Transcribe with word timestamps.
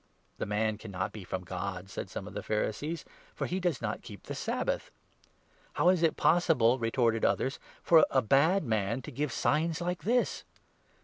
''The 0.39 0.47
man 0.47 0.79
cannot 0.79 1.11
be 1.11 1.23
from 1.23 1.43
God," 1.43 1.87
said 1.91 2.09
some 2.09 2.27
of 2.27 2.33
the 2.33 2.41
Pharisees, 2.41 3.01
16" 3.01 3.13
for 3.35 3.45
he 3.45 3.59
does 3.59 3.83
not 3.83 4.01
keep 4.01 4.23
the 4.23 4.33
Sabbath."" 4.33 4.89
How 5.73 5.89
is 5.89 6.01
it 6.01 6.17
possible," 6.17 6.79
retorted 6.79 7.23
others," 7.23 7.59
for 7.83 8.03
a 8.09 8.23
bad 8.23 8.63
man 8.63 9.03
to 9.03 9.11
give 9.11 9.31
signs 9.31 9.79
like 9.79 10.01
this 10.01 10.43